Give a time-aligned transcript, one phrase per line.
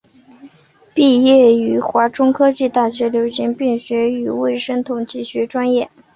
[0.95, 5.91] 毕业于华中科技大学流行病学与卫生统计学专业。